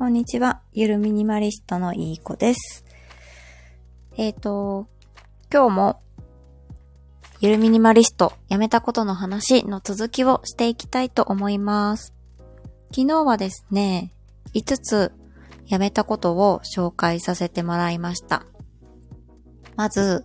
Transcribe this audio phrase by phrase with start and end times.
[0.00, 0.62] こんにちは。
[0.72, 2.86] ゆるミニマリストのいい子です。
[4.16, 4.86] えっ、と、
[5.52, 6.00] 今日も、
[7.40, 12.14] ゆるミニマリスト、やめたことの話の続きをしていきたいと思います。
[12.96, 14.14] 昨日はですね、
[14.54, 15.12] 5つ
[15.66, 18.46] やめたことを紹介させてもらいました。
[19.76, 20.24] まず、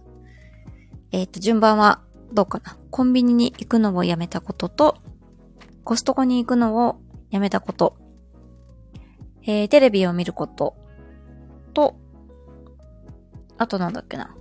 [1.11, 1.99] えっ、と、順番は
[2.31, 2.77] どうかな。
[2.91, 4.95] コンビニに行くのをやめたことと、
[5.83, 6.95] コストコに行くのを
[7.29, 7.97] やめたこと、
[9.45, 10.75] えー、テレビを見ること、
[11.73, 11.95] と、
[13.57, 14.35] あとなんだっけな。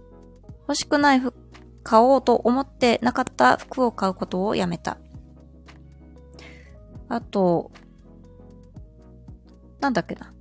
[0.66, 1.34] 欲しくない服、
[1.82, 4.96] 買おうと思ってなかった服を買うことをやめた。
[7.08, 7.70] あと、
[9.80, 10.32] なんだっけな。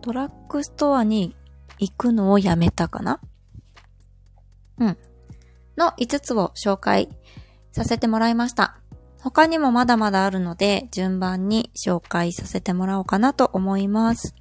[0.00, 1.34] ドラッグストアに
[1.78, 3.20] 行くのをやめたかな
[4.78, 4.96] うん。
[5.76, 7.08] の5つを紹介
[7.72, 8.77] させてもらいました。
[9.20, 14.34] 他にもまだまだあるので、順番に紹介させてもらおうかなと思います。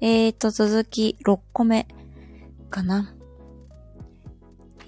[0.00, 1.88] えーと、続き6個目
[2.70, 3.14] かな。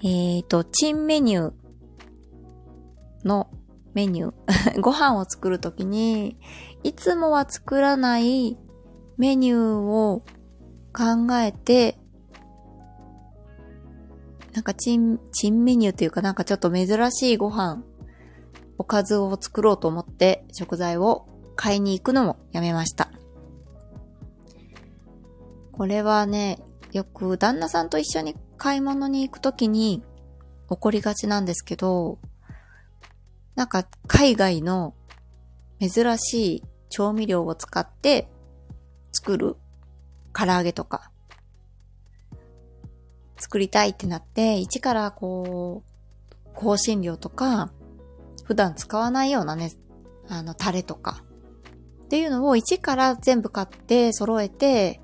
[0.01, 3.49] えーと、チンメニューの
[3.93, 4.33] メニュー。
[4.81, 6.37] ご飯を作るときに、
[6.83, 8.57] いつもは作らない
[9.17, 10.23] メニューを
[10.93, 11.97] 考えて、
[14.53, 17.83] なんかチン、チンメニューっていうかなんかちょっと珍しいご飯、
[18.79, 23.11] おかずを作ろうと思って食材を買いに行くのもやめました。
[25.71, 26.59] これはね、
[26.91, 30.01] よく旦那さんと一緒に買い物に行くときに
[30.69, 32.17] 起こりがちなんですけど、
[33.55, 34.95] なんか海外の
[35.79, 38.27] 珍しい調味料を使って
[39.11, 39.55] 作る
[40.33, 41.11] 唐揚げとか
[43.39, 45.83] 作りたいってなって、一からこ
[46.55, 47.71] う、香辛料とか、
[48.49, 49.71] 普段使わないようなね、
[50.27, 51.23] あの、タレとか、
[52.05, 54.99] っていうのを一から全部買って揃えて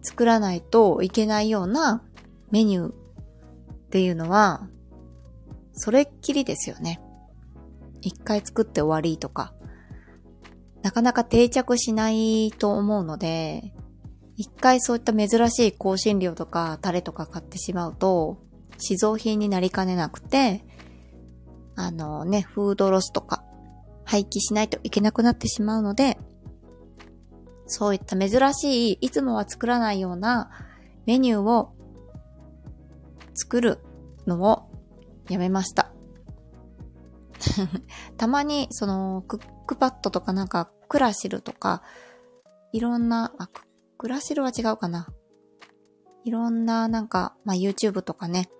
[0.00, 2.02] 作らないといけないような
[2.50, 2.94] メニューっ
[3.90, 4.66] ていうのは、
[5.74, 7.02] それっきりですよね。
[8.00, 9.52] 一回作って終わりとか、
[10.80, 13.74] なかなか定着しないと思うので、
[14.38, 18.38] 一回そういった珍しい香辛料とかタレとか買ってしまうと、
[18.78, 20.64] 試造品になりかねなくて、
[21.82, 23.44] あのね、フードロスとか
[24.04, 26.18] 廃棄しないといけなくなってしまうので、
[27.66, 30.50] そういった珍しい、いつもは作らないような
[31.06, 31.72] メニューを
[33.34, 33.78] 作る
[34.26, 34.68] のを
[35.28, 35.92] やめました。
[38.18, 41.82] たまに、その、クックパッドとかなんか、クラシルとか、
[42.72, 43.48] いろんな、あ、
[43.96, 45.06] クラシルは違うかな。
[46.24, 48.50] いろんな、なんか、まあ、YouTube とかね、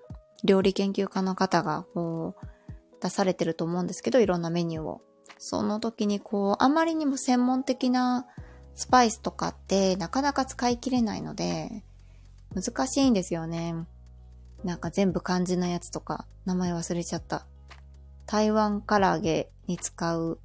[0.44, 2.46] 料理研究家の方が、こう、
[3.00, 5.00] 出されてると思うんですけど、いろんなメニューを。
[5.38, 8.26] その時に、こう、あまりにも専門的な
[8.74, 11.84] スパイスとかって、なかなか使い切れないので、
[12.54, 13.74] 難しいんですよね。
[14.64, 17.46] なんか全部漢字のやつとか、名前忘れちゃった。
[18.26, 20.38] 台湾唐揚げに使う、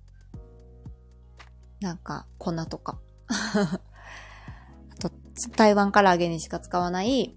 [1.81, 2.99] なんか、粉とか。
[3.27, 3.79] あ
[4.99, 5.11] と、
[5.55, 7.35] 台湾唐揚げにしか使わない、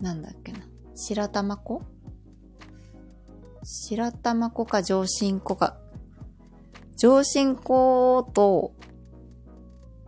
[0.00, 0.60] なんだっけな。
[0.94, 1.82] 白玉粉
[3.64, 5.78] 白玉粉か上新粉か。
[6.98, 8.74] 上新粉と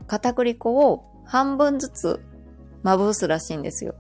[0.07, 2.21] 片栗粉を半分ずつ
[2.83, 3.95] まぶすらしいんですよ。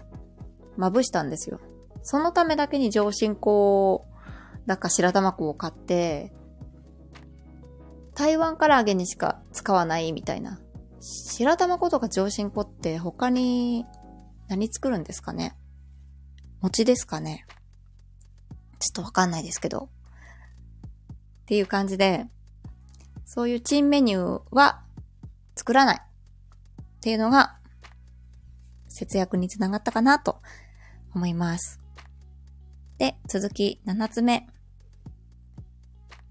[0.76, 1.60] まぶしたんですよ。
[2.03, 4.04] そのためだけに上新粉
[4.66, 6.32] だか白玉粉を買って、
[8.14, 10.60] 台湾唐揚げにしか使わないみたいな。
[11.00, 13.87] 白玉粉とか上新粉って他に
[14.48, 15.56] 何作るんですかね？
[16.60, 17.47] 餅ですかね？
[18.84, 19.88] ちょっとわかんないですけど。
[21.42, 22.26] っていう感じで、
[23.25, 24.82] そういうチンメニューは
[25.56, 27.56] 作らないっていうのが
[28.88, 30.40] 節約につながったかなと
[31.14, 31.81] 思います。
[32.98, 34.46] で、続き7つ目。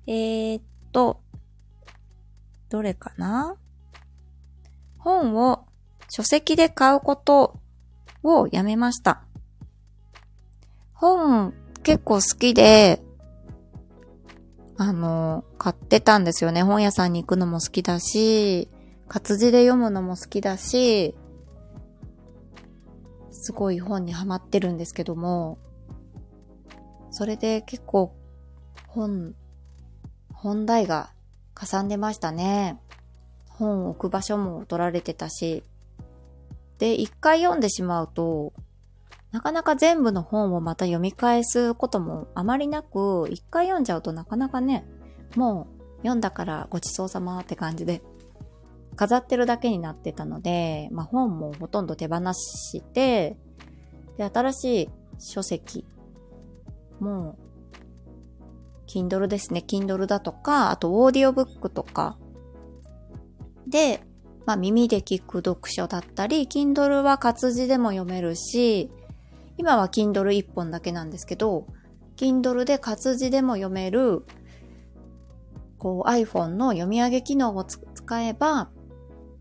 [0.08, 1.22] えー、っと、
[2.70, 3.56] どれかな？
[4.98, 5.66] 本を
[6.10, 7.60] 書籍で買うこと
[8.24, 9.24] をやめました。
[10.94, 11.54] 本
[11.84, 13.02] 結構好きで、
[14.78, 16.64] あの、買ってたんですよね。
[16.64, 18.70] 本屋さんに行くのも好きだし、
[19.08, 21.14] 活字で読むのも好きだし、
[23.32, 25.58] すごい本にハマってるんですけども、
[27.12, 28.16] それで結構
[28.88, 29.36] 本、
[30.34, 31.12] 本題が
[31.54, 32.80] かさんでましたね。
[33.50, 35.64] 本を置く場所も取られてたし。
[36.80, 38.54] で、一回読んでしまうと、
[39.34, 44.86] なかなか全部の本をまた読み返すこともあまりなく、一回読んじゃうとなかなかね、
[45.36, 48.04] もう読んだからごちそうさまって感じで
[48.96, 53.36] 飾ってるだけになってたので、まあ、本もほとんど手放して、
[54.18, 55.84] で、新しい書籍
[57.00, 59.64] もう、Kindle ですね。
[59.68, 62.20] Kindle だとか、あとオーディオブックとか。
[63.68, 64.04] で、
[64.46, 68.92] まあ耳で聞く読書だったり、Kindle は活字でも読めるし、
[69.58, 71.68] 今は Kindle 一本だけなんですけど、
[72.16, 74.26] Kindle で活字でも読める、
[75.78, 78.70] こう iPhone の読み上げ機能を使えば、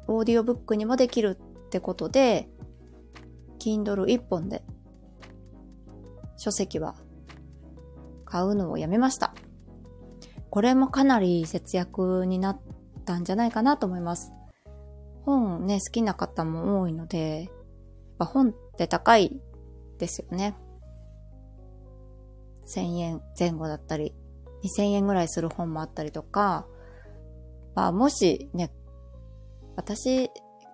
[0.08, 2.48] オーディオブックにもできるってことで、
[3.58, 4.64] Kindle 一本で
[6.36, 6.96] 書籍は
[8.24, 9.34] 買うのをやめました。
[10.50, 12.60] これもかなり節約になっ
[13.04, 14.32] たんじゃないかなと思います。
[15.24, 17.50] 本ね、好きな方も多いので、
[18.18, 19.40] 本って高い
[20.02, 20.56] ですよね。
[22.66, 24.12] 1000円前後だったり、
[24.64, 26.66] 2000円ぐらいする本もあったりとか、
[27.76, 28.72] まあもしね、
[29.76, 30.30] 私、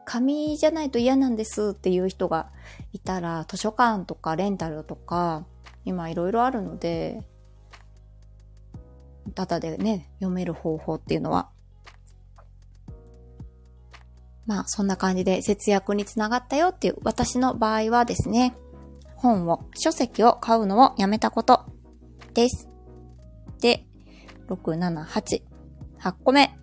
[0.07, 2.51] 紙じゃないと嫌なんですっていう人が
[2.93, 5.45] いたら、図書館とかレンタルとか、
[5.85, 7.23] 今いろいろあるので、
[9.35, 11.51] ただでね、読める方法っていうのは、
[14.47, 18.57] まあそんな感じで節約につながったよっていう私の場合はですね、
[19.19, 21.67] 本を、書籍を買うのをやめたこと
[22.35, 22.69] です。
[23.61, 23.85] で、
[24.49, 25.43] 6、7、8、
[26.01, 26.57] 8個目。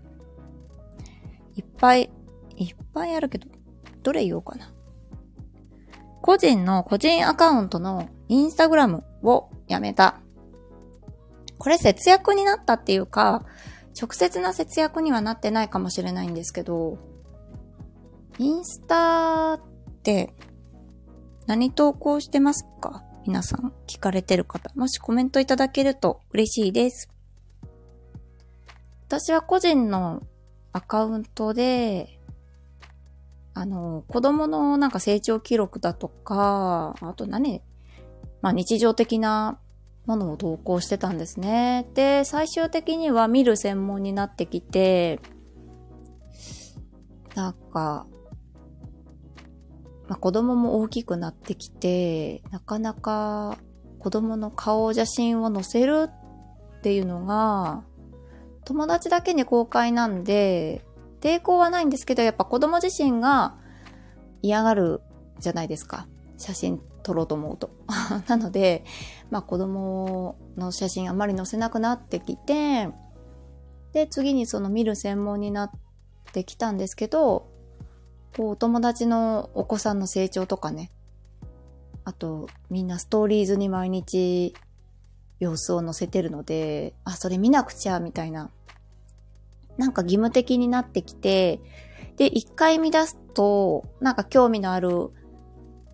[1.55, 2.09] いっぱい、
[2.55, 3.47] いっぱいあるけど、
[4.03, 4.71] どれ言おうかな。
[6.21, 10.19] 個人の個人アカウントのインスタグラムをやめた。
[11.57, 13.45] これ節約になったっていうか、
[13.99, 16.97] 直接な節約にはなってないかもしれないんですけど、
[18.39, 19.61] インスタっ
[20.03, 20.33] て
[21.47, 23.03] 何投稿してますか？
[23.25, 24.71] 皆さん聞かれてる方。
[24.75, 27.09] もしコメントいただけると嬉しいです。
[29.07, 30.23] 私は個人の
[30.73, 32.19] アカウントで、
[33.53, 37.61] あの、子供のなんか成長記録だとか、あと何
[38.41, 39.59] まあ日常的な
[40.05, 41.87] ものを投稿してたんですね。
[41.93, 45.19] で、最終的には見る専門になってきて、
[47.35, 48.07] なんか、
[50.07, 53.57] まあ、子供も大きくなってきて、なかなか
[53.99, 57.83] 子供の顔写真を載せるっていうのが、
[58.63, 60.83] 友達だけに公開なんで、
[61.21, 63.55] 抵抗はないんですけど、やっぱ子供自身が
[64.41, 65.01] 嫌がる
[65.39, 66.07] じゃないですか。
[66.37, 67.71] 写真撮ろうと思うと。
[68.27, 68.83] なので、
[69.31, 72.89] まあ子供の写真あまり載せなくなってきて、
[73.93, 75.71] で、次にその見る専門になっ
[76.31, 77.47] てきたんですけど、
[78.35, 80.91] こう、お友達のお子さんの成長とかね。
[82.03, 84.53] あと、みんなストーリーズに毎日
[85.39, 88.51] 様子を載せてるので、あ、それ見なくちゃ、みたいな。
[89.77, 91.59] なんか義務的になってきて、
[92.17, 95.11] で、一回見出すと、なんか興味のある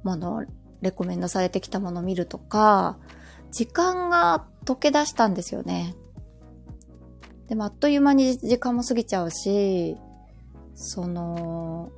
[0.03, 0.45] もの、
[0.81, 2.97] レコメンドされてきたものを見るとか、
[3.51, 5.95] 時間が溶け出したんですよね。
[7.47, 9.97] でもあっという間に時間も過ぎちゃうし、
[10.73, 11.91] その、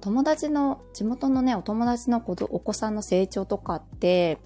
[0.00, 4.38] 友達の、地元のね、お友達の子お子さんの成長とかって、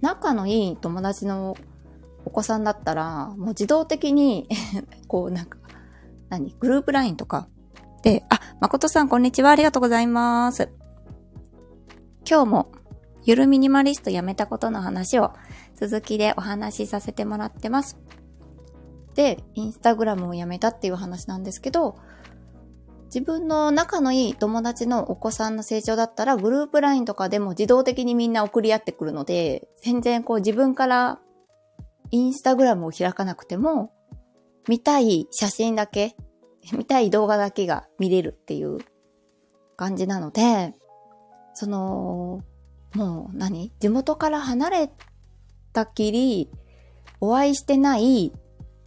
[0.00, 1.56] 仲のいい友達の
[2.24, 4.48] お子さんだったら、もう自動的に
[5.08, 5.58] こうなんか、
[6.28, 7.48] 何グループ LINE とか
[8.02, 10.70] で、あ、誠さんこんにちは、ありがとうございます。
[12.28, 12.72] 今日も、
[13.24, 15.32] ゆるミニマリストやめたことの話を
[15.74, 17.98] 続きでお話しさせてもらってます。
[19.14, 21.96] で、インスタグラムをやめたっていう話なんですけど、
[23.14, 31.20] 自分の仲のいい友達のお子さんの成長だったら、グループ LINE とかでも自動的にみんな送り合ってくるので、全然こう自分から
[32.10, 33.92] インスタグラムを開かなくても、
[34.66, 36.16] 見たい写真だけ、
[36.72, 38.78] 見たい動画だけが見れるっていう
[39.76, 40.74] 感じなので、
[41.52, 42.40] その、
[42.94, 43.72] もう何？
[43.78, 44.90] 地元から離れ
[45.74, 46.50] たきり、
[47.20, 48.32] お会いしてない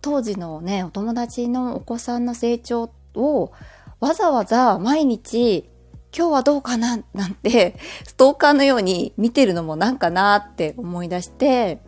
[0.01, 3.51] 当時のね、お友達のお子さんの成長を
[3.99, 5.69] わざわざ毎日
[6.15, 7.75] 今日はどうかななんて
[8.05, 11.81] ストーカーのように見てるのもなんかなって思い出して、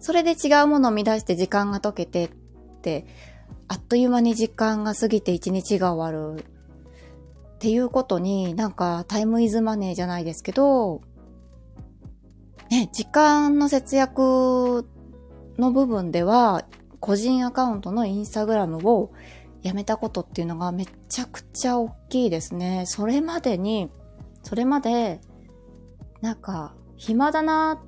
[0.00, 2.30] それで違うものを見出して時間が解けてっ
[2.82, 3.06] て、
[3.68, 11.00] あっという間に時間が過ぎて一日が終わるっていうことになんかタイムイズマネーじゃないですけど、
[12.70, 14.86] ね、時間の節約
[15.56, 16.66] の部分では
[17.00, 19.12] 個人アカウントのインスタグラムを
[19.64, 22.84] やめたことっていうのがめちゃくちゃ大きいですね。
[22.86, 23.90] それまでに、
[24.42, 25.20] それまで、
[26.20, 27.82] なんか、暇だな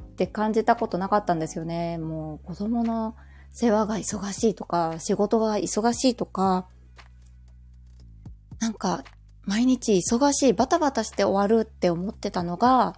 [0.00, 1.98] って感じたことなかったんですよね。
[1.98, 3.14] もう子供の
[3.52, 6.66] 世話が忙しいとか、仕事が忙しいとか、
[8.58, 9.04] なんか、
[9.44, 12.94] 毎日忙しい、バタバタして終わるって思ってたのが、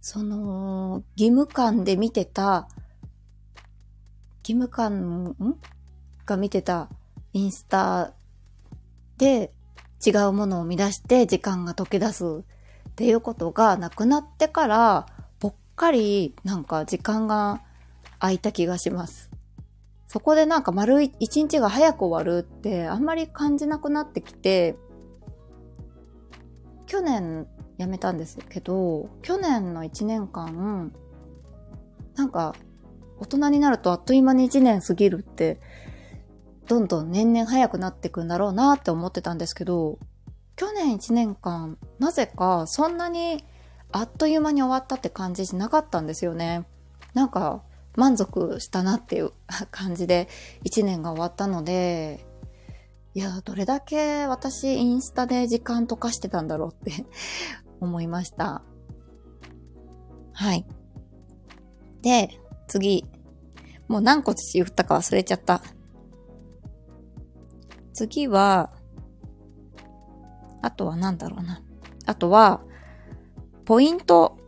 [0.00, 2.66] その、義務感で見てた、
[4.42, 5.36] 義務感、ん？
[6.24, 6.88] が見てた
[7.32, 8.12] インスタ
[9.18, 9.52] で
[10.04, 12.24] 違うものを生み出して時間が溶け出す
[12.90, 15.06] っていうことがなくなってから、
[15.38, 17.62] ぽっかりなんか時間が
[18.18, 19.30] 空いた気がします。
[20.08, 24.76] そこでなんか丸一日が早く終わるってあんまり感じなくなってきて、
[26.86, 27.46] 去年
[27.78, 30.92] 辞めたんですけど、去年の1年間、
[32.14, 32.54] なんか
[33.18, 35.58] 大人になるとあっという間に1年過ぎるって、
[36.68, 39.98] どんどん年々早くなっていくんだろうなって思ってたんですけど、
[40.56, 43.44] 去年1年間、なぜかそんなに
[43.90, 46.64] あっという間に終わったって感じしなかったんですよね。
[47.14, 47.62] なんか
[47.96, 49.32] 満足したなっていう
[49.70, 50.28] 感じで
[50.64, 52.26] 1年が終わったので、
[53.14, 57.04] いや、どれだけ私インスタで時間とかしてたんだろうって
[57.80, 58.62] 思いました。
[60.32, 60.66] はい。
[62.00, 63.06] で、次。
[63.88, 65.62] もう何個言ったか忘れちゃった。
[67.92, 68.70] 次は、
[70.62, 71.62] あとは何だろうな。
[72.06, 72.62] あとは、
[73.64, 74.38] ポイント、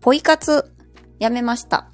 [0.00, 0.72] ポイ活、
[1.18, 1.90] やめました。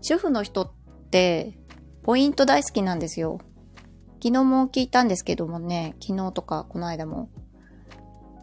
[0.00, 0.72] 主婦の人っ
[1.10, 1.58] て、
[2.02, 3.38] ポイント大好きなんですよ。
[4.22, 7.30] 昨日も聞いたんですけどもね、昨日とかこの間も。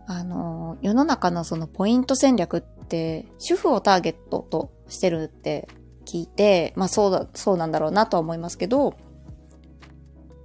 [0.08, 5.68] あの、世の中のそのポイント戦略って、主婦をターゲットとしてるって
[6.06, 8.96] 聞いて、まあそうだ、そうなんだろうなとは思いますけど、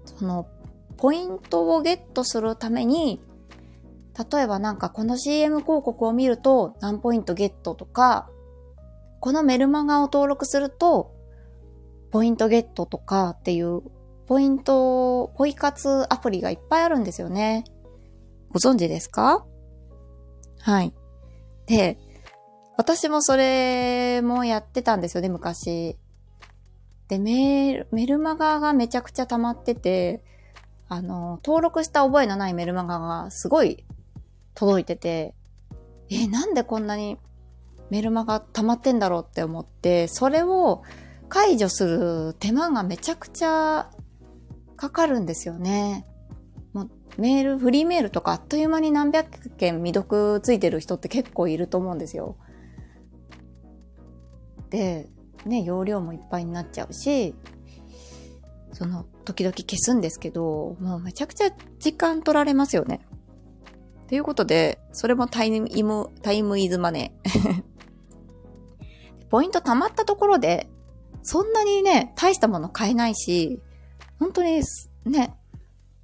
[0.04, 0.46] その、
[1.02, 3.20] ポイントをゲットするために、
[4.32, 8.30] 例えばなんかこの CM 広告を見ると何ポイントゲットとか、
[9.18, 11.12] このメルマガを登録すると、
[12.12, 13.82] ポイントゲットとかっていう
[14.28, 17.64] ポイント、ポイ活アプリがいっぱいあるんですよね。
[18.50, 19.44] ご存知ですか？
[20.60, 20.94] はい。
[21.66, 21.98] で、
[22.76, 25.98] 私もそれもやってたんですよね、昔。
[27.08, 30.22] で、メール、メルマガがめちゃくちゃ溜まってて、
[30.92, 33.86] あの、登録した覚えのないメルマガがすごい
[34.54, 35.34] 届いてて、
[36.10, 37.16] え、なんでこんなに
[37.88, 40.82] メルマガ溜まってんだろうって思って、それを
[41.30, 43.90] 解除する手間がめちゃくちゃ
[44.76, 46.04] かかるんですよね。
[46.74, 52.36] もうメール、フリーメールとかあっという間に何百件未読ついてる人って結構いると思うんですよ。
[54.68, 55.08] で、
[55.46, 57.34] ね、容量もいっぱいになっちゃうし、
[58.72, 63.00] その、時々消すんですけど、もうめちゃくちゃ時間取られますよね。
[64.08, 67.62] ということで、それもタイム、タイムイズマネー。
[69.30, 70.68] ポイント貯まったところで、
[71.22, 73.60] そんなにね、大したもの買えないし、
[74.18, 74.62] 本当に
[75.04, 75.34] ね、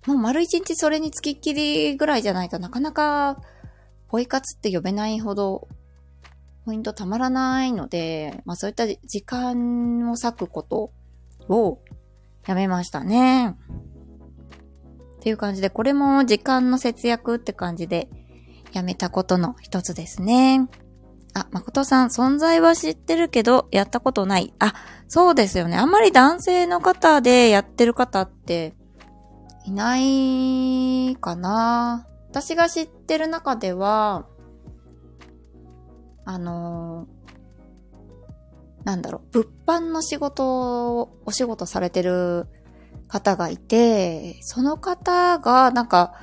[0.07, 3.43] もう丸一日それにつきっきりぐらいじゃないとなかなか
[4.09, 5.69] ポイ活って呼べないほど
[6.65, 10.93] ポイントたまらないので、まあそういった時間を割くこと
[11.49, 11.79] を
[12.49, 13.51] やめましたね。
[13.51, 18.09] っていう感じで、これも時間の節約って感じで
[18.73, 20.67] やめたことの一つですね。
[21.35, 24.55] あ、誠さん、存在は知ってるけど、やったことない。
[24.61, 24.73] あ、
[25.09, 25.77] そうですよね。
[25.77, 28.75] あんまり男性の方でやってる方って、
[29.67, 32.07] いないかな。
[32.31, 34.27] 私が知ってる中では、
[36.25, 37.18] あのー、
[38.89, 42.47] なんだろう、物販の仕事を、お仕事されてる
[43.07, 46.15] 方がいて、その方が、なんか、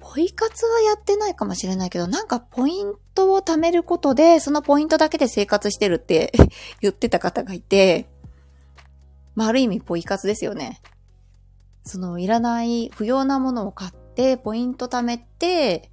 [0.00, 6.32] ポイ活はやってないかもしれないけど、なんかポイントを貯めることで、そのポイントだけで生活してるって
[6.80, 8.08] 言ってた方がいて、
[9.34, 10.80] まあ、ある意味ポイ活ですよね。
[11.84, 15.90] その、いらない、不要なものを買って、ポイント貯めて、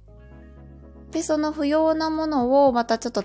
[1.10, 3.22] で、その不要なものをまたちょっと、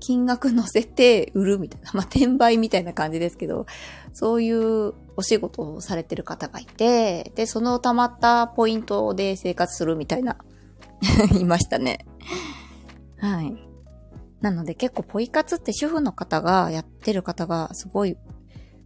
[0.00, 3.66] 金額乗せて売るみたいな、まあ、転売みたいな感じですけど、
[4.12, 10.36] そういうお仕事をされてる方がいて、で、その溜まったポイントで生活するみたいな、
[11.38, 12.06] いましたね。
[13.18, 13.56] はい。
[14.40, 18.18] なので結構ポイ活って主婦の方がやってる方がすごい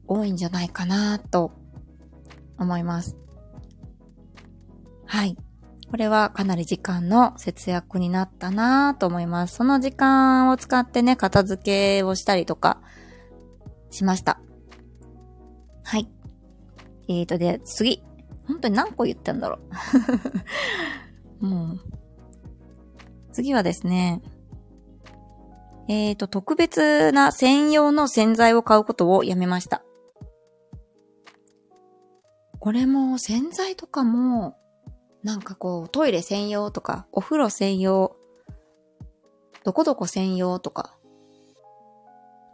[0.07, 1.50] 多いんじゃないかなと
[2.59, 3.17] 思います。
[5.05, 5.37] はい。
[5.90, 9.57] これはかなり時間の節約になったなぁと思います。
[9.57, 12.80] その時間を使ってね、片付けをしたりとか
[13.90, 14.40] しました。
[15.85, 16.09] はい。
[17.09, 18.02] えーと、で、次。
[18.47, 19.59] 本当に何個言ったんだろ
[21.40, 21.47] う。
[21.47, 21.80] もう。
[23.33, 24.21] 次はですね。
[25.88, 29.83] えーと、特別な専用の洗剤を買うことをやめました。
[32.59, 34.59] これも洗剤とかも
[35.28, 38.16] なんかこう、トイレ専用とか、お風呂専用、
[39.62, 40.97] どこどこ専用とか、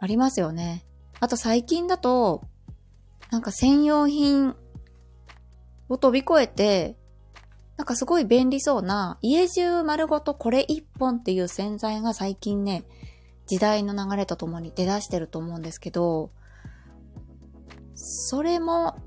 [0.01, 0.85] ありますよね。
[1.21, 2.41] あと最近だと、
[3.31, 4.57] なんか専用品
[5.87, 6.97] を飛び越えて、
[7.77, 12.83] なんかすごい便利そうな、家中丸ごとこれ一本っていう洗剤が最近ね、
[13.47, 16.29] 時代の流れとともに出だしてると思うんですけど、
[17.93, 18.97] それも、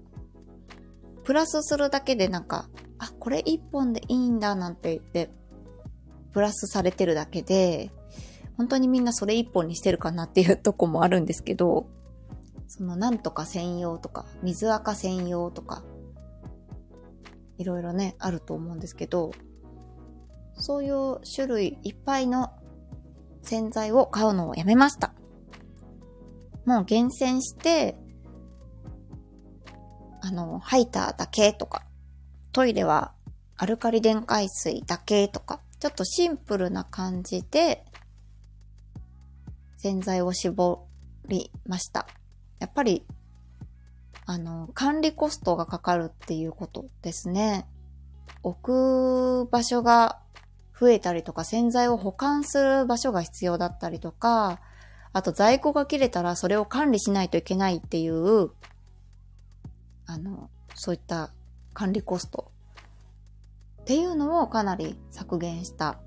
[1.22, 5.30] プラスするだけでなんか、あ、これ一本でいいんだなんて言って、
[6.32, 7.90] プラスされてるだけで、
[8.56, 11.88] 本当にみんなそれ一本にしてるかなっていうとこもあるんですけど、
[12.66, 15.82] そのなんとか専用とか、水垢専用とか、
[17.56, 19.30] いろいろね、あると思うんですけど、
[20.54, 22.52] そういう種類いっぱいの
[23.42, 25.14] 洗剤を買うのをやめました。
[26.66, 27.96] もう厳選して、
[30.20, 31.86] あの、ハイターだけとか、
[32.52, 33.12] トイレは
[33.56, 37.84] アルカリ電解水だけとか、ちょっとシンプルな感じで、
[39.76, 40.86] 洗剤を絞
[41.26, 42.06] りました。
[42.58, 43.04] やっぱり、
[44.26, 47.66] あの、管理コストがかかるっていうことですね。
[48.42, 50.20] 置く場所が
[50.78, 54.60] 増えたりとか、洗剤を保管する場所が必要だったりとか、
[55.12, 58.50] あと在庫が切れたらそれを管理しないといけないっていう、
[60.06, 61.30] あの、そういった
[61.78, 62.50] 管理コスト
[63.82, 66.00] っていうのをかなり削減した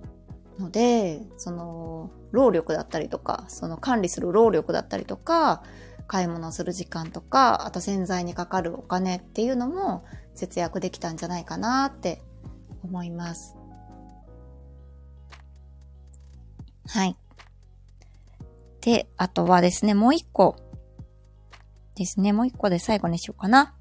[0.59, 5.63] ので、その、労力だったりとか、その管理する労力だったりとか、
[6.07, 10.03] 買い物する時間とか、あと洗剤にかかるお金っていうのも
[10.35, 12.21] 節約できたんじゃないかなって
[12.83, 13.55] 思います。
[16.89, 17.15] はい。
[18.81, 20.57] で、あとはですね、もう一個
[21.95, 23.73] ですね、もう一個で最後にしようかな。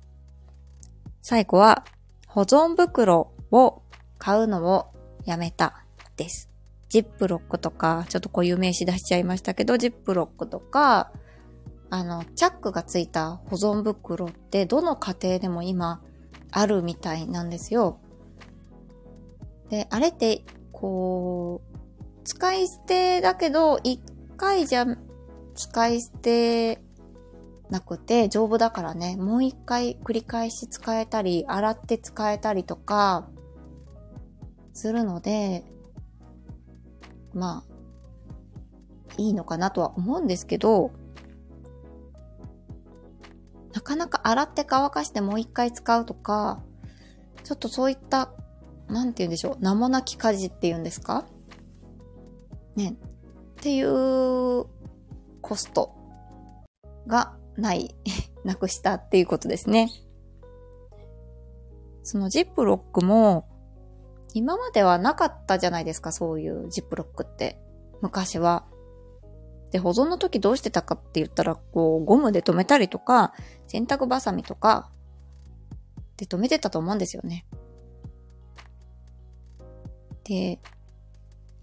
[1.22, 1.84] 最後は、
[2.26, 3.82] 保存袋を
[4.18, 4.86] 買うのを
[5.24, 5.84] やめた
[6.16, 6.50] です。
[6.88, 11.12] ジップロックとか、ちょっとこういう名詞出しちゃいましたけど、ジップロックとか、
[11.90, 16.00] あの、チャックがついた保存袋ってどの家庭でも今
[16.52, 18.00] あるみたいなんですよ。
[19.68, 21.80] で、あれって、こう、
[22.24, 24.00] 使い捨てだけど、一
[24.36, 24.86] 回じゃ
[25.54, 26.82] 使い捨て
[27.70, 33.28] なくて丈夫だからね、もう一回繰り返し使えたり、洗って使えたりとか、
[34.72, 35.64] するので、
[37.32, 37.70] まあ、
[39.18, 40.90] いいのかなとは思うんですけど、
[43.72, 46.62] なかなか洗って乾かしてもう一回使うとか、
[47.44, 48.32] ちょっとそういった、
[48.88, 51.24] なんて言うんでしょう、名もなき家事っていうんですか？
[52.74, 52.96] ね。
[52.96, 54.64] っていう
[55.42, 55.94] コスト
[57.06, 57.94] がない、
[58.44, 59.90] なくしたっていうことですね。
[62.02, 63.46] そのジップロックも、
[64.32, 67.60] 今まではなかったじゃないですか、そういうジップロックって。
[68.00, 68.64] 昔は。
[69.70, 73.34] で、保存の時どうしてたかって言ったら、こう、ゴムで留めたりとか、
[73.66, 74.90] 洗濯バサミとか、
[76.16, 77.46] で留めてたと思うんですよね。
[80.24, 80.60] で、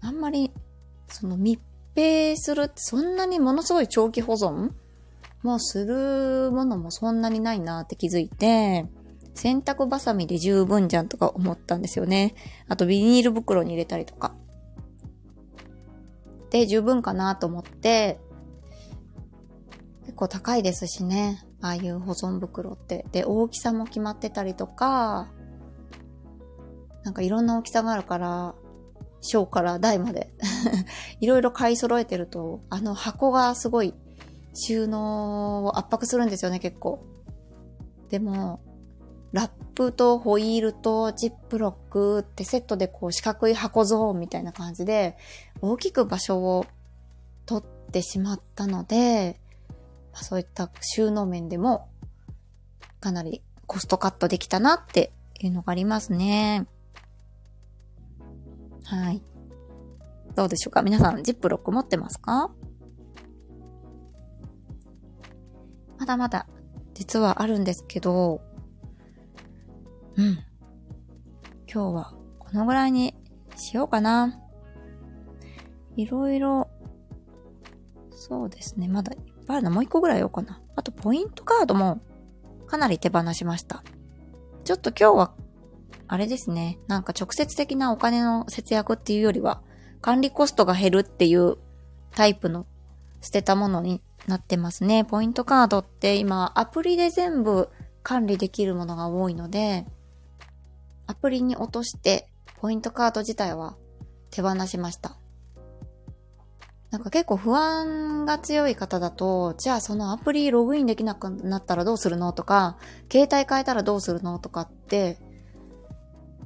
[0.00, 0.52] あんまり、
[1.08, 1.60] その密
[1.96, 4.70] 閉するってそんなにものすごい長期保存
[5.48, 8.86] もするものもそんなにないなって気づいて、
[9.34, 12.34] 洗濯バサミで十分じゃんとか思ったんですよね。
[12.68, 14.34] あとビニール袋に入れたりとか。
[16.50, 18.20] で、十分かなと思って、
[20.02, 21.42] 結構高いですしね。
[21.62, 23.06] ああいう保存袋って。
[23.10, 25.28] で、大きさも決まってたりとか、
[27.04, 28.54] なんかいろんな大きさがあるから、
[29.20, 30.30] 小から大まで
[31.20, 33.94] いろいろ買い揃えてると、あの箱がすごい
[34.54, 37.04] 収納を圧迫するんですよね、結構。
[38.08, 38.60] でも、
[39.32, 45.18] ラップとホイールとジップロックってセットでこう四角い箱ゾーンみたいな感じで
[45.60, 46.64] 大きく場所を
[47.44, 49.38] 取ってしまったので、
[50.14, 51.90] まあ、そういった収納面でも
[53.00, 56.66] かなりコストカットできたなっていうのがありますね。
[58.84, 59.22] はい。
[60.34, 60.80] どうでしょうか？
[60.80, 62.50] 皆さん、ジップロック持ってますか？
[65.98, 66.46] まだまだ、
[66.94, 68.40] 実はあるんですけど、
[70.16, 70.38] うん。
[71.72, 73.14] 今日はこのぐらいに
[73.56, 74.40] しようかな。
[75.96, 76.68] いろいろ、
[78.10, 78.88] そうですね。
[78.88, 79.70] まだいっぱいあるの。
[79.70, 80.60] もう一個ぐらい言おうかな。
[80.76, 82.00] あと、ポイントカードも
[82.66, 83.82] かなり手放しました。
[84.64, 85.34] ちょっと今日は、
[86.06, 86.78] あれですね。
[86.86, 89.62] なんか直接的なお金の節約っていうよりは、
[90.00, 91.56] 管理コストが減るっていう
[92.12, 92.66] タイプの
[93.20, 95.04] 捨てたものになってますね。
[95.04, 97.70] ポイントカードって今アプリで全部
[98.02, 99.86] 管理できるものが多いので、
[101.06, 102.28] アプリに落として、
[102.60, 103.76] ポイントカード自体は
[104.30, 105.16] 手放しました。
[106.90, 112.76] なんか結構不安が強い方だと、じゃあそのアプリログインできなくなったらどうするのとか、
[113.10, 115.18] 携帯変えたらどうするのとかって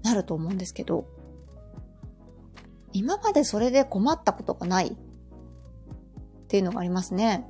[0.03, 1.07] なると思うんですけど、
[2.92, 4.95] 今までそれで困ったことがないっ
[6.49, 7.49] ていうのがありますね。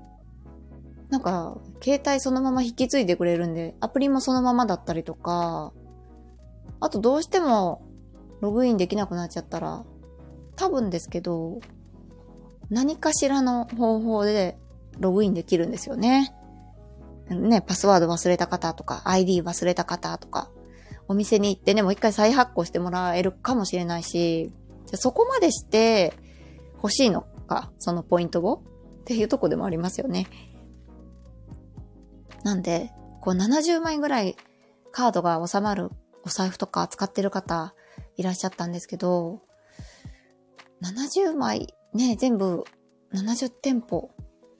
[1.12, 5.74] なんか、携帯そのまま引き継いでくれるんで、アプリもそのままだったりとか、
[6.80, 7.82] あとどうしても
[8.40, 9.84] ログインできなくなっちゃったら、
[10.56, 11.60] 多分ですけど、
[12.70, 14.56] 何かしらの方法で
[15.00, 16.34] ログインできるんですよね。
[17.28, 20.50] ね、パスワード忘れた方とか、ID 忘れた方とか、
[21.08, 24.50] お店に行ってね、もう一回再発行してもらえるかもしれないし、
[24.86, 26.14] じゃそこまでして
[26.76, 28.62] 欲しいのか、そのポイントを？
[29.02, 30.26] っていうとこでもありますよね。
[32.44, 34.36] なんで、こう70枚ぐらい
[34.90, 35.90] カードが収まる
[36.24, 37.74] お財布とか使ってる方
[38.16, 39.42] いらっしゃったんですけど、
[40.82, 42.64] 70枚ね、全部
[43.14, 44.10] 70店舗、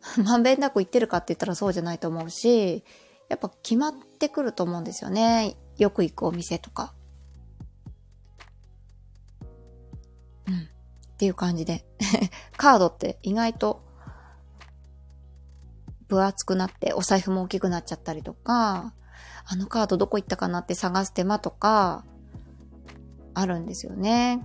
[0.23, 2.85] まんべんなく行ってるかって言ったらそうじゃないと思うし、
[3.29, 5.57] やっぱ決まってくると思うんですよね。
[5.79, 6.95] よく行くお店とか。
[10.47, 10.55] うん。
[10.55, 11.87] っていう感じで。
[12.57, 13.83] カードって意外と
[16.17, 18.95] 分厚くなってお財布も大きくなっちゃったりとか、
[19.45, 22.05] あのカードどこ行ったかなって探す手間とか、
[23.35, 24.45] あるんですよね。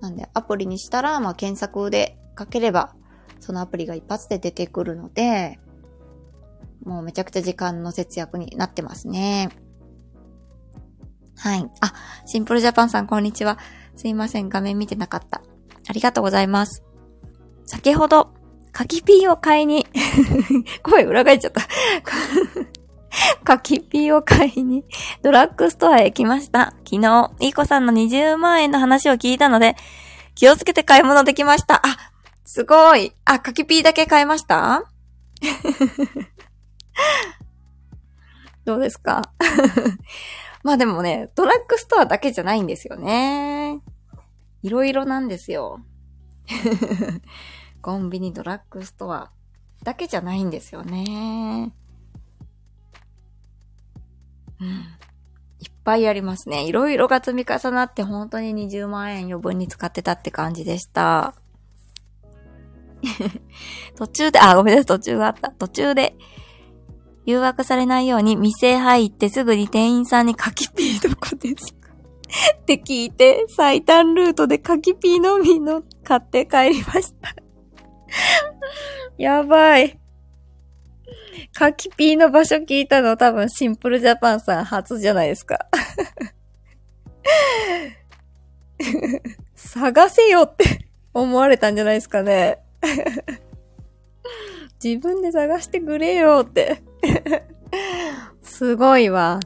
[0.00, 2.94] なんで、アプリにしたら、まあ、検索でかければ、
[3.40, 5.60] そのアプリが一発で出てくるので、
[6.84, 9.50] もうめちゃくちゃ時間の節約になってますね。
[11.36, 11.70] はい。
[11.80, 11.92] あ、
[12.26, 13.58] シンプルジャパンさん、こんにちは。
[13.96, 15.42] すいません、画面見てなかった。
[15.88, 16.82] ありがとうございます。
[17.66, 18.32] 先ほど、
[18.72, 19.86] 柿ピーを買いに
[20.82, 21.60] 声裏返っちゃった
[23.44, 24.84] 柿ピーを買いに、
[25.22, 26.72] ドラッグストアへ来ました。
[26.90, 29.76] 昨日、いい子さんの20万円の話を聞いたので、
[30.34, 31.82] 気をつけて買い物できました。
[31.86, 31.98] あ、
[32.44, 33.12] すごい。
[33.26, 34.84] あ、柿ピーだけ買いました？
[38.64, 39.22] どうですか？
[40.62, 43.80] まあでもね、ドラッグストアだけじゃないんですよね。
[44.62, 45.80] いろいろなんですよ。
[47.82, 49.30] コンビニ、ドラッグストア
[49.82, 51.72] だけじゃないんですよね。
[54.60, 54.68] うん。
[54.68, 56.64] いっぱいありますね。
[56.64, 61.34] いろいろが積み重なって本当に20万円余分に使ってたって感じでした。
[63.98, 65.50] 途中で、あ、ごめんなさい、途中があった。
[65.50, 66.16] 途中で、
[67.24, 71.88] 誘惑されないように店入ってすぐに店員さんに柿ピーどこですか
[72.60, 77.41] って聞いて、最短ルートで柿ピーのみの買って帰りました。
[79.18, 79.98] やばい。
[81.54, 85.66] カキピーの場所聞いたの多分シンプルジャパンさん初じゃないですか。
[89.54, 92.58] 探せよって思われたんじゃないですかね。
[94.82, 96.82] 自分で探してくれよって
[98.42, 99.40] すごいわ。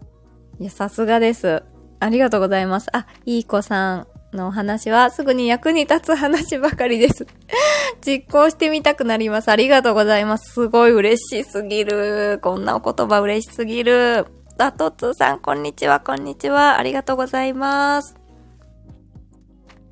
[0.59, 1.62] いや、さすがです。
[2.00, 2.88] ありがとうございます。
[2.96, 4.07] あ、いい子さん。
[4.37, 7.27] のお話はすぐに役に立つ話ばかりです。
[8.07, 9.51] 実行してみたくなります。
[9.51, 10.53] ありがとうございます。
[10.53, 12.38] すごい嬉しすぎる。
[12.42, 14.27] こんなお言葉嬉しすぎる。
[14.59, 16.79] あ、とつさん、こんにちは、こんにちは。
[16.79, 18.14] ありがとうございます。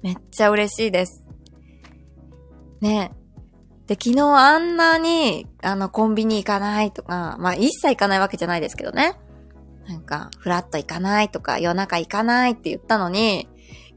[0.02, 1.26] めっちゃ嬉しいです。
[2.80, 3.10] ね
[3.86, 9.16] で、昨日あんなに、あの、コンビニ行かないとか、まあ、一切行かないわけじゃないですけどね。
[9.86, 13.48] なんか、フラット行かないとか、夜中行かないって言ったのに、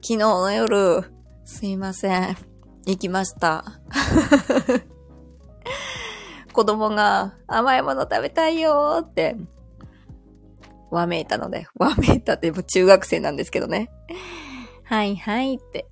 [0.08, 1.04] 昨日の夜、
[1.43, 2.38] すいません。
[2.86, 3.65] 行きました。
[6.54, 9.36] 子供が甘いもの食べたいよーって、
[10.91, 13.91] わめいたので、わめいたっても中学生なんですけどね。
[14.86, 15.89] はいはいって、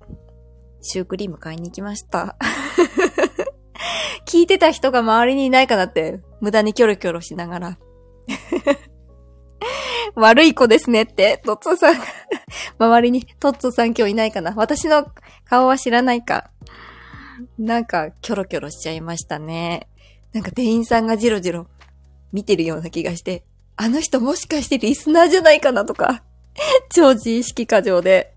[0.80, 2.38] シュークリーム買いに行きました。
[4.24, 7.78] 聞いてた人が周りにいないかなって、無駄にキョロキョロしながら。
[10.14, 11.96] 悪い子ですねって、トッツーさん
[12.78, 15.06] 周りにトッツーさん今日いないかな私の
[15.44, 16.50] 顔は知らないか。
[17.58, 19.88] なんか、キョロキョロしちゃいましたね。
[20.32, 21.66] なんか店員さんがジロジロ
[22.32, 23.44] 見てるような気がして、
[23.76, 26.22] あの人もしかしてリスナーじゃないかなとか、
[26.90, 28.34] 超自意識過剰で。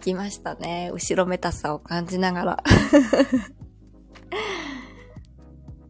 [0.00, 0.90] 来ましたね。
[0.92, 2.64] 後ろめたさを感じながら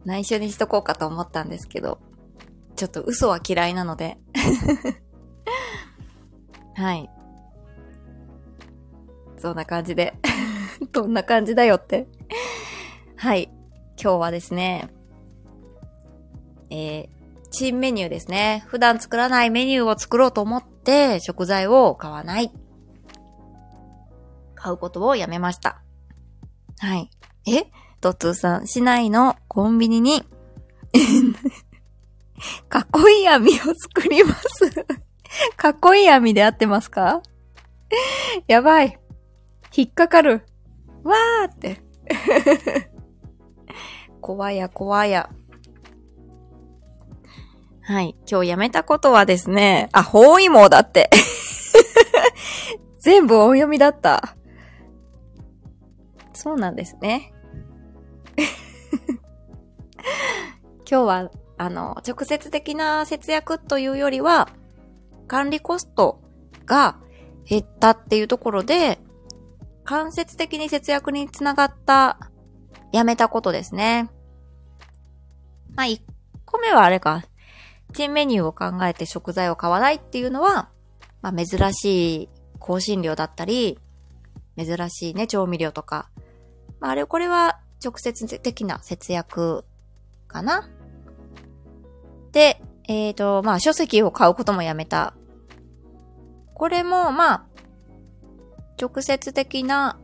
[0.05, 1.99] 内緒にしとこうかと思ったんですけど、
[2.75, 4.17] ちょっと嘘は嫌いなので
[6.75, 7.09] はい。
[9.37, 10.15] そんな感じで
[10.91, 12.07] どんな感じだよって
[13.17, 13.49] はい。
[14.01, 14.89] 今日はですね、
[16.69, 17.09] えー、
[17.51, 18.63] 新メニューですね。
[18.67, 22.51] 普段作らないメニューを作ろうと思って食材を買わない。
[24.55, 25.81] 買うことをやめました。
[26.79, 27.09] はい。
[27.45, 27.69] え？
[28.03, 29.37] トツーさん、市内の？
[29.47, 30.25] コンビニに
[30.93, 31.05] 囲
[33.21, 34.65] い網を作ります
[35.95, 37.21] 囲いい網で合ってますか？
[38.47, 38.99] やばい。
[39.73, 40.45] 引っかかる。
[41.05, 41.81] わーって。
[44.19, 45.29] 怖や怖や。
[47.83, 48.17] はい。
[48.29, 51.09] 今日やめたことはですね、あ、包囲網だって。
[52.99, 54.35] 全部お読みだった。
[56.33, 57.29] そうなんですね。
[60.89, 64.49] 今日は、あの、直接的な節約というよりは、
[65.27, 66.21] 管理コスト
[66.65, 66.97] が
[67.45, 68.99] 減ったっていうところで、
[69.83, 72.17] 間接的に節約につながった、
[72.91, 74.09] やめたことですね。
[75.75, 76.01] まあ、1
[76.45, 77.23] 個目はあれか、
[77.95, 80.69] 新メニューを考えて食材を買わないっていうのは、
[81.21, 83.79] まあ、珍しい香辛料だったり、
[84.57, 86.09] 珍しいね、調味料とか。
[86.79, 89.65] まあ、あれ、これは直接的な節約
[90.33, 90.69] かな。
[92.31, 95.13] で、えっ、ー、と、まあ、書籍を買うこともやめた。
[96.53, 97.45] これも、まあ、
[98.81, 99.99] 直接的な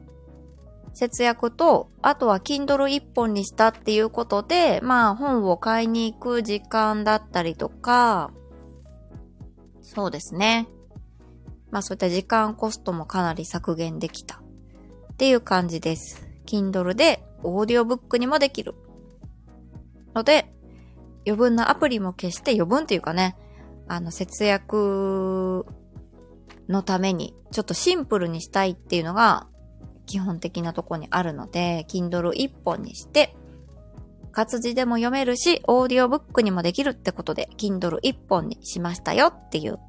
[0.93, 8.31] 節約と、あとは Kindle 一本にしたっていうことで、まあ本を買いに行く時間だったりとか、
[9.81, 10.67] そうですね。
[11.71, 14.41] まあそういった時間コストもかなり削減できた
[15.13, 16.27] っていう感じです。
[16.45, 18.75] Kindle でオーディオブックにもできる。
[20.13, 20.51] ので、
[21.25, 23.37] 余分なアプリも消して余分っていうかね、
[23.87, 25.65] あの節約
[26.67, 29.47] のために、ちょっとシンプルにしたいっていうのが
[30.05, 33.35] 基本的なとこにあるので、Kindle 1本にして、
[34.31, 39.79] 活字でも読めるし、オーディオブックにもできるってことで、Kindle 1本にしましたよっていう、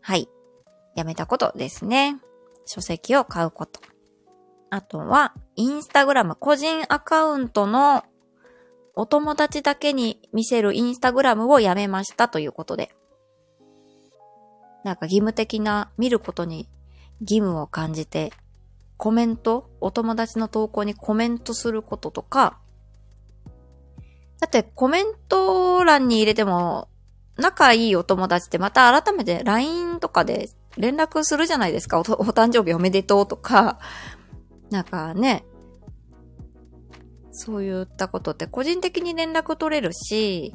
[0.00, 0.28] はい、
[0.96, 2.18] やめたことですね。
[2.66, 3.80] 書籍を買うこと。
[4.70, 8.04] あとは、インスタグラム個人アカウントの
[8.96, 12.90] お友達だけに見せるインスタグラムをやめましたということで。
[14.84, 16.68] なんか義務的な見ることに
[17.20, 18.32] 義務を感じて、
[18.96, 22.58] コメント、お友達の投稿にコメントすることとか、
[24.40, 26.88] だってコメント欄に入れても、
[27.36, 31.98] 仲いいお友達ってまた改めて LINE とかで連絡するじゃないですか。
[31.98, 33.78] おお誕生日おめでとうとか、
[34.70, 35.44] なんかね、
[37.32, 40.54] そういったことって個人的に連絡取れるし、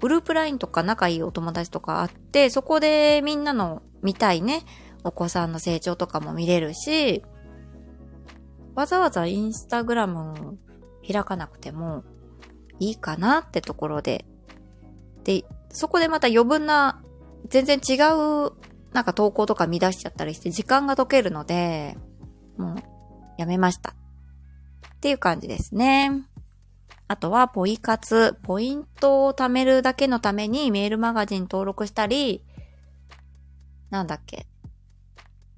[0.00, 4.62] グループ LINE とか仲いいお友達とかあって、そこでみんなの見たいね、
[5.04, 7.22] お子さんの成長とかも見れるし、
[8.74, 10.58] わざわざインスタグラム
[11.06, 12.04] 開かなくても
[12.80, 14.24] いいかなってところで、
[15.24, 17.02] で、そこでまた余分な、
[17.48, 18.52] 全然違う、
[18.92, 21.96] なんか投稿とか見出しちゃったりして時間が解けるので、
[22.56, 22.76] もう、
[23.38, 23.94] やめました。
[25.04, 26.22] っていう感じですね。
[27.08, 32.42] あとは、ポイ活、ポイントを貯めるだけのためにメールマガジン登録したり、
[33.90, 34.46] なんだっけ。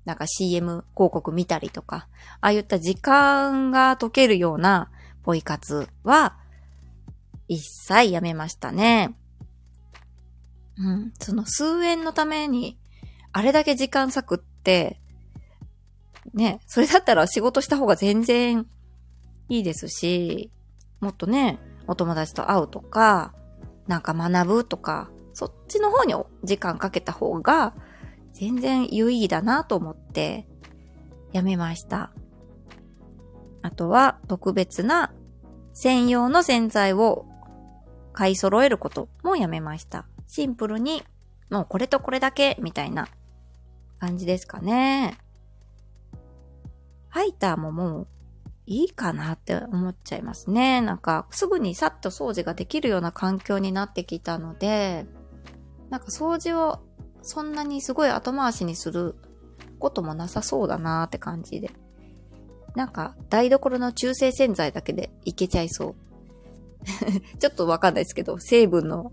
[0.05, 2.09] なんか CM 広告見たりとか、
[2.41, 4.91] ああいった時間が解けるような
[5.23, 6.37] ポイ活は、
[7.47, 9.15] 一切やめましたね。
[10.77, 11.13] うん。
[11.21, 12.81] その数円のために、
[13.31, 15.01] あれだけ時間割くって、
[16.35, 18.67] ね、それだったら仕事した方が全然
[19.49, 20.51] いいですし、
[21.01, 23.35] もっとね、お友達と会うとか、
[23.87, 27.75] なんか学ぶとか、そっちの方に時間かけた方が、
[28.33, 30.47] 全然有意義だなと思って、
[31.33, 32.11] やめました。
[33.63, 35.13] あとは、特別な
[35.73, 37.27] 専用の洗剤を
[38.13, 40.07] 買い揃えることもやめました。
[40.27, 41.05] シンプルに、
[41.51, 43.09] もうこれとこれだけ、みたいな
[44.01, 45.19] 感じですかね。
[47.09, 48.07] ハイターももう
[48.67, 50.81] いいかなって思っちゃいますね。
[50.81, 55.07] なんか、すぐにさっと掃除ができるような環境になってきたので、
[55.89, 56.81] なんか掃除を
[57.23, 59.15] そんなにすごい後回しにする
[59.79, 61.71] こともなさそうだなーって感じで。
[62.75, 65.95] なんか、台所の中性洗剤だけでいけちゃいそう。
[67.39, 69.13] ちょっとわかんないですけど、成分の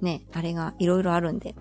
[0.00, 1.54] ね、あれがいろいろあるんで。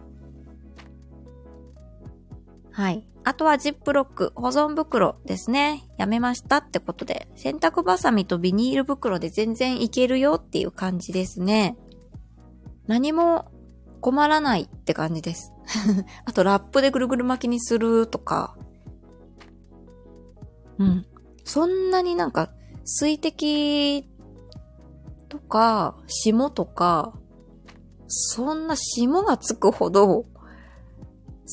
[2.73, 3.07] はい。
[3.23, 5.87] あとはジップロック、保存袋ですね。
[5.97, 11.77] やめましたってことで、洗濯バサミとビニール袋で全然いけるよっていう感じですね。
[12.87, 13.51] 何も
[14.01, 15.53] 困らないって感じです。
[16.25, 18.57] あとラップでぐるぐる巻きにするとか。
[20.79, 21.05] うん。
[21.45, 22.49] そんなになんか
[22.83, 24.09] 水滴
[25.29, 27.13] とか霜とか、
[28.07, 30.25] そんな霜がつくほど、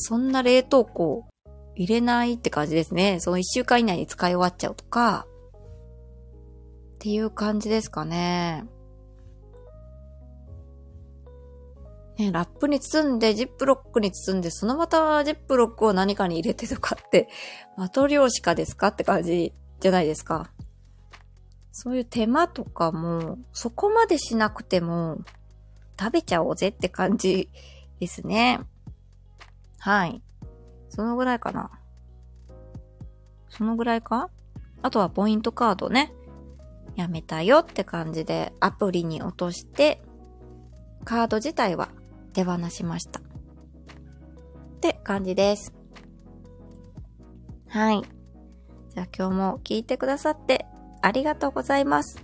[0.02, 1.26] そんな冷凍庫
[1.76, 3.20] 入れないって感じですね。
[3.20, 5.26] その一週間以内に使い終わっちゃうとか、
[6.94, 8.64] っていう感じですかね。
[12.18, 17.28] ね、ラップに包んで、ジップロックに包んで、そのまたジップロックを何かに入れてとかって、
[17.76, 20.50] マトリョーシカですかって感じじゃないですか。
[21.72, 25.18] そういう手間とかも、そこまでしなくても、
[25.98, 27.48] 食べちゃおうぜって感じ
[28.00, 28.60] ですね。
[29.80, 30.22] はい。
[30.88, 31.70] そのぐらいかな。
[33.48, 34.30] そのぐらいか？
[34.82, 36.12] あとはポイントカードね。
[36.96, 40.02] やめたよって感じでアプリに落として、
[41.04, 41.88] カード自体は
[42.32, 43.20] 手放しました。
[43.20, 43.22] っ
[44.80, 45.72] て感じです。
[47.68, 48.02] はい。
[48.02, 50.66] じゃあ今日も聞いてくださって
[51.00, 52.22] ありがとうございます。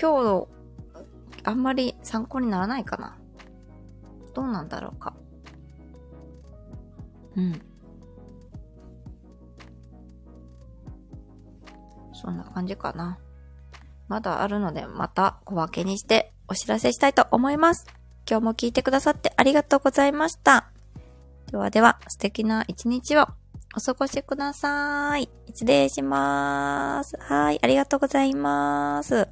[0.00, 0.48] 今日、
[1.44, 3.18] あんまり参考にならないかな。
[4.34, 5.14] どうなんだろうか。
[7.36, 7.60] うん。
[12.12, 13.18] そんな感じかな。
[14.08, 17.86] まだあるので、また小分けにしてお知らせしたいと思います。
[18.28, 20.70] 今日も聞いてくださってありがとうございました。
[21.50, 23.26] ではでは、素敵な一日を
[23.76, 25.28] お過ごしください。
[25.48, 27.16] 失礼します。
[27.18, 29.28] はい、ありがとうございます。